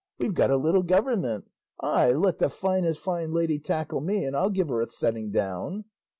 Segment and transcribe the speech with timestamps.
[0.17, 1.45] We've got a little government!
[1.79, 5.85] Ay, let the finest fine lady tackle me, and I'll give her a setting down!"